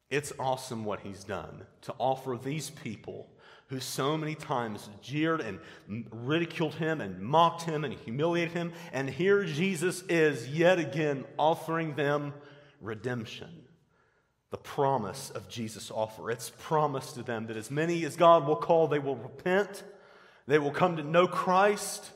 [0.09, 3.29] It's awesome what He's done to offer these people
[3.67, 5.59] who so many times jeered and
[6.11, 8.71] ridiculed him and mocked him and humiliated him.
[8.91, 12.33] And here Jesus is yet again offering them
[12.81, 13.62] redemption
[14.53, 16.29] the promise of Jesus' offer.
[16.29, 19.83] It's promised to them that as many as God will call, they will repent,
[20.45, 22.07] They will come to know Christ.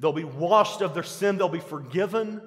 [0.00, 1.38] They'll be washed of their sin.
[1.38, 2.42] They'll be forgiven.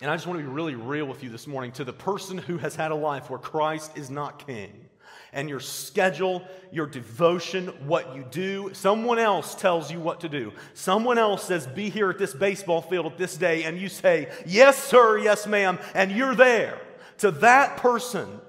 [0.00, 2.38] And I just want to be really real with you this morning to the person
[2.38, 4.88] who has had a life where Christ is not king
[5.34, 8.70] and your schedule, your devotion, what you do.
[8.72, 10.52] Someone else tells you what to do.
[10.72, 14.30] Someone else says, Be here at this baseball field at this day, and you say,
[14.46, 16.80] Yes, sir, yes, ma'am, and you're there.
[17.18, 18.40] To that person,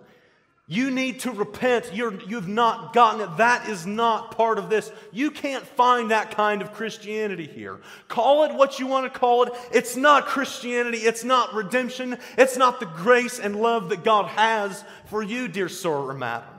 [0.67, 1.91] you need to repent.
[1.93, 3.37] You're, you've not gotten it.
[3.37, 4.91] That is not part of this.
[5.11, 7.79] You can't find that kind of Christianity here.
[8.07, 9.53] Call it what you want to call it.
[9.71, 10.99] It's not Christianity.
[10.99, 12.17] It's not redemption.
[12.35, 16.54] It's not the grace and love that God has for you, dear sir or madam.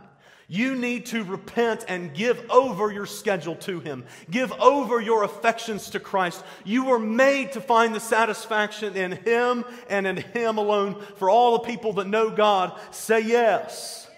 [0.49, 4.05] You need to repent and give over your schedule to Him.
[4.31, 6.45] Give over your affections to Christ.
[6.65, 11.03] You were made to find the satisfaction in Him and in Him alone.
[11.17, 14.09] For all the people that know God, say yes.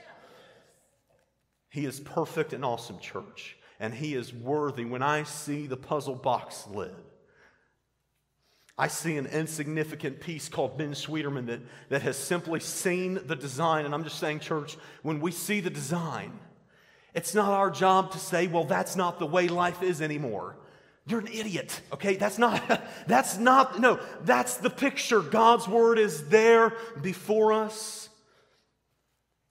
[1.70, 4.85] He is perfect and awesome, church, and He is worthy.
[4.85, 6.95] When I see the puzzle box lid,
[8.79, 13.85] I see an insignificant piece called Ben Sweeterman that, that has simply seen the design.
[13.85, 16.39] And I'm just saying, church, when we see the design,
[17.12, 20.57] it's not our job to say, well, that's not the way life is anymore.
[21.09, 22.14] You're an idiot, okay?
[22.14, 25.22] That's not, that's not, no, that's the picture.
[25.22, 28.09] God's word is there before us.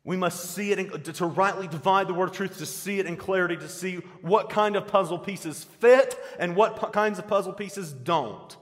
[0.06, 3.06] We must see it in, to rightly divide the word of truth, to see it
[3.06, 7.52] in clarity, to see what kind of puzzle pieces fit and what kinds of puzzle
[7.52, 8.56] pieces don't.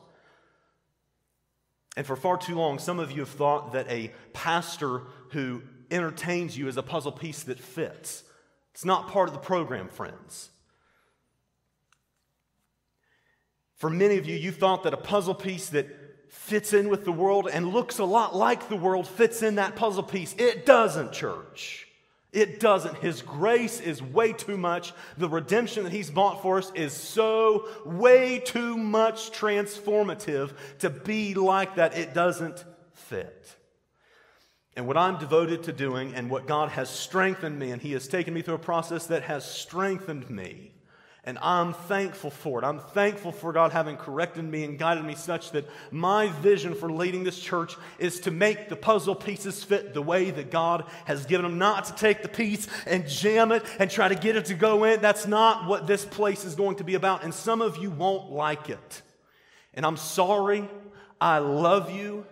[1.96, 6.58] And for far too long, some of you have thought that a pastor who entertains
[6.58, 8.24] you is a puzzle piece that fits.
[8.74, 10.50] It's not part of the program, friends.
[13.76, 15.88] For many of you, you thought that a puzzle piece that
[16.30, 19.76] fits in with the world and looks a lot like the world fits in that
[19.76, 20.34] puzzle piece.
[20.38, 21.85] It doesn't, church.
[22.36, 22.98] It doesn't.
[22.98, 24.94] His grace is way too much.
[25.18, 31.34] The redemption that He's bought for us is so way too much transformative to be
[31.34, 31.98] like that.
[31.98, 33.56] It doesn't fit.
[34.76, 38.06] And what I'm devoted to doing and what God has strengthened me, and He has
[38.10, 40.75] taken me through a process that has strengthened me
[41.26, 42.66] and I'm thankful for it.
[42.66, 46.92] I'm thankful for God having corrected me and guided me such that my vision for
[46.92, 51.26] leading this church is to make the puzzle pieces fit the way that God has
[51.26, 54.46] given them, not to take the piece and jam it and try to get it
[54.46, 55.02] to go in.
[55.02, 57.24] That's not what this place is going to be about.
[57.24, 59.02] And some of you won't like it.
[59.74, 60.70] And I'm sorry.
[61.20, 62.28] I love you.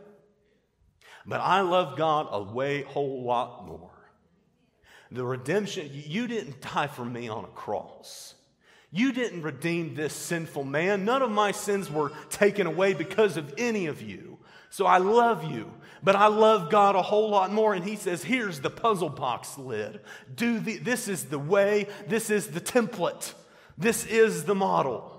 [1.25, 3.89] But I love God a way, whole lot more.
[5.09, 8.35] The redemption, you didn't die for me on a cross.
[8.95, 11.03] You didn't redeem this sinful man.
[11.03, 14.37] None of my sins were taken away because of any of you.
[14.69, 15.71] So I love you,
[16.03, 17.73] but I love God a whole lot more.
[17.73, 19.99] And He says, here's the puzzle box lid.
[20.35, 23.33] Do the, this is the way, this is the template,
[23.79, 25.09] this is the model.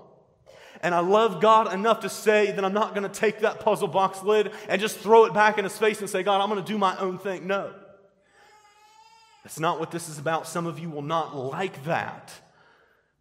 [0.81, 3.89] And I love God enough to say that I'm not going to take that puzzle
[3.89, 6.63] box lid and just throw it back in His face and say, God, I'm going
[6.63, 7.45] to do my own thing.
[7.45, 7.73] No.
[9.43, 10.47] That's not what this is about.
[10.47, 12.31] Some of you will not like that.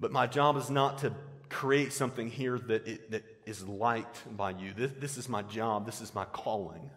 [0.05, 1.15] But my job is not to
[1.49, 4.75] create something here that, it, that is liked by you.
[4.77, 5.87] This, this is my job.
[5.87, 6.91] This is my calling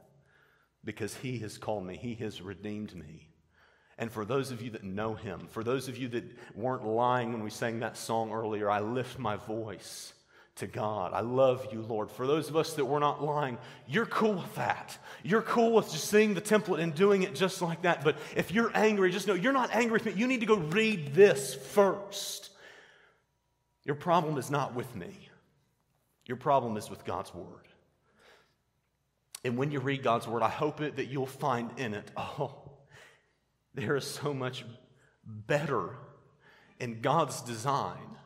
[0.83, 3.29] because He has called me, He has redeemed me.
[3.97, 7.31] And for those of you that know Him, for those of you that weren't lying
[7.31, 10.11] when we sang that song earlier, I lift my voice
[10.57, 11.13] to God.
[11.13, 12.11] I love you, Lord.
[12.11, 14.97] For those of us that were not lying, you're cool with that.
[15.23, 18.03] You're cool with just seeing the template and doing it just like that.
[18.03, 20.11] But if you're angry, just know you're not angry with me.
[20.11, 22.49] You need to go read this first.
[23.87, 25.17] Your problem is not with me,
[26.25, 27.67] your problem is with God's Word.
[29.45, 32.53] And when you read God's Word, I hope it, that you'll find in it, oh,
[33.73, 34.65] there is so much
[35.23, 35.95] better
[36.79, 38.17] in God's design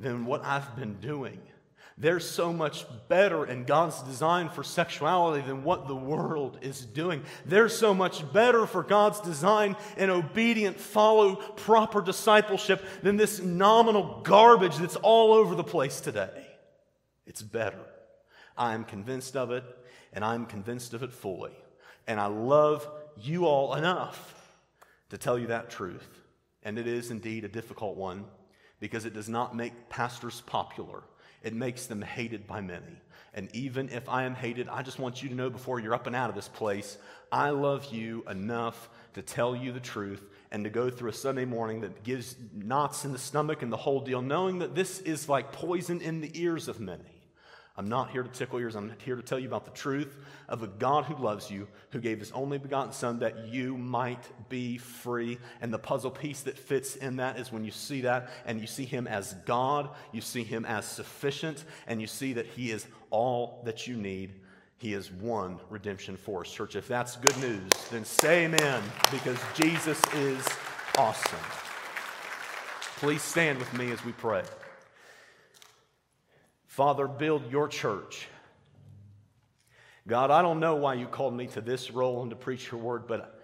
[0.00, 1.40] than what I've been doing.
[1.96, 7.22] There's so much better in God's design for sexuality than what the world is doing.
[7.46, 14.22] They're so much better for God's design in obedient, follow proper discipleship than this nominal
[14.24, 16.44] garbage that's all over the place today.
[17.26, 17.78] It's better.
[18.56, 19.64] I am convinced of it,
[20.12, 21.52] and I'm convinced of it fully.
[22.08, 24.34] And I love you all enough
[25.10, 26.08] to tell you that truth.
[26.64, 28.24] And it is indeed a difficult one
[28.80, 31.04] because it does not make pastors popular
[31.44, 33.00] it makes them hated by many.
[33.34, 36.06] And even if I am hated, I just want you to know before you're up
[36.06, 36.96] and out of this place,
[37.30, 41.44] I love you enough to tell you the truth and to go through a Sunday
[41.44, 45.28] morning that gives knots in the stomach and the whole deal, knowing that this is
[45.28, 47.13] like poison in the ears of many.
[47.76, 48.76] I'm not here to tickle ears.
[48.76, 50.16] I'm here to tell you about the truth
[50.48, 54.24] of a God who loves you, who gave his only begotten Son that you might
[54.48, 55.38] be free.
[55.60, 58.68] And the puzzle piece that fits in that is when you see that and you
[58.68, 62.86] see him as God, you see him as sufficient, and you see that he is
[63.10, 64.34] all that you need.
[64.78, 66.52] He is one redemption force.
[66.52, 70.46] Church, if that's good news, then say amen because Jesus is
[70.96, 71.38] awesome.
[72.98, 74.42] Please stand with me as we pray.
[76.74, 78.26] Father, build your church.
[80.08, 82.80] God, I don't know why you called me to this role and to preach your
[82.80, 83.40] word, but,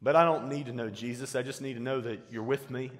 [0.00, 1.34] but I don't need to know Jesus.
[1.34, 2.92] I just need to know that you're with me.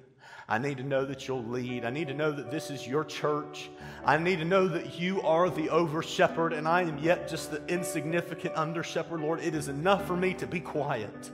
[0.49, 1.85] I need to know that you'll lead.
[1.85, 3.69] I need to know that this is your church.
[4.03, 7.49] I need to know that you are the over shepherd and I am yet just
[7.49, 9.21] the insignificant under shepherd.
[9.21, 11.31] Lord, it is enough for me to be quiet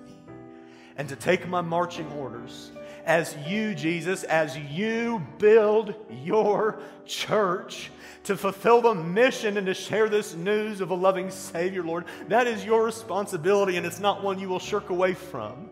[0.96, 2.70] and to take my marching orders
[3.08, 7.90] as you, Jesus, as you build your church
[8.26, 12.04] to fulfill the mission and to share this news of a loving Savior, Lord.
[12.28, 15.70] That is your responsibility, and it's not one you will shirk away from.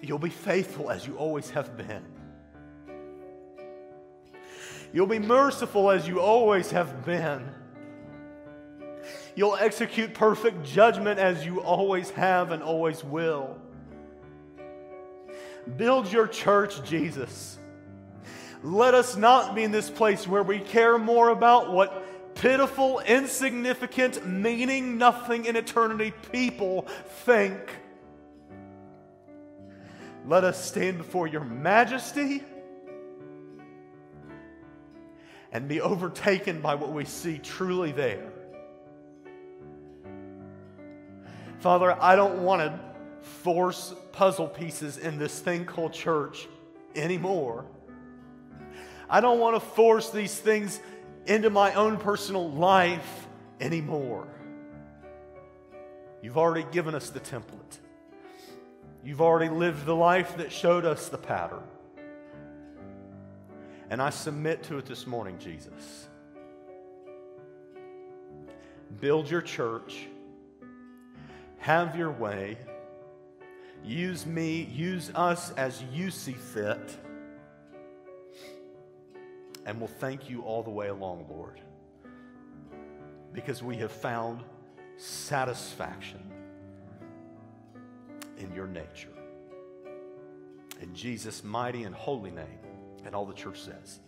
[0.00, 2.04] You'll be faithful as you always have been.
[4.92, 7.48] You'll be merciful as you always have been.
[9.34, 13.61] You'll execute perfect judgment as you always have and always will.
[15.76, 17.58] Build your church, Jesus.
[18.62, 24.26] Let us not be in this place where we care more about what pitiful, insignificant,
[24.26, 26.82] meaning nothing in eternity people
[27.24, 27.58] think.
[30.26, 32.44] Let us stand before your majesty
[35.50, 38.32] and be overtaken by what we see truly there.
[41.58, 42.91] Father, I don't want to
[43.22, 46.48] force puzzle pieces in this thing called church
[46.94, 47.64] anymore.
[49.08, 50.80] I don't want to force these things
[51.26, 53.26] into my own personal life
[53.60, 54.26] anymore.
[56.22, 57.78] You've already given us the template.
[59.04, 61.62] You've already lived the life that showed us the pattern.
[63.90, 66.08] And I submit to it this morning, Jesus.
[69.00, 70.06] Build your church,
[71.58, 72.56] have your way.
[73.84, 76.96] Use me, use us as you see fit.
[79.66, 81.60] And we'll thank you all the way along, Lord,
[83.32, 84.42] because we have found
[84.96, 86.20] satisfaction
[88.38, 89.08] in your nature.
[90.80, 92.58] In Jesus' mighty and holy name,
[93.04, 94.00] and all the church says.